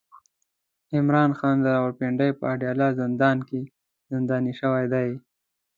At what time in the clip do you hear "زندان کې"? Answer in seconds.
3.01-3.59